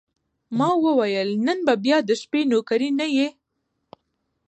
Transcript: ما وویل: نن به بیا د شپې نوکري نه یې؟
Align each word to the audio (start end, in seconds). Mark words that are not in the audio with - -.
ما 0.57 0.69
وویل: 0.85 1.29
نن 1.45 1.57
به 1.65 1.73
بیا 1.83 1.97
د 2.03 2.09
شپې 2.21 2.41
نوکري 2.51 2.89
نه 2.99 3.07
یې؟ 3.15 3.27